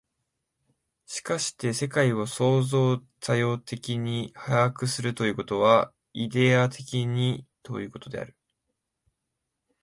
[1.05, 8.35] しかして世界を創造作用的に把握するということは、イデヤ的にということである。